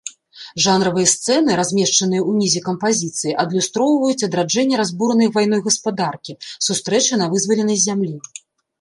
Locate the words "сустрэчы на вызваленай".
6.67-7.77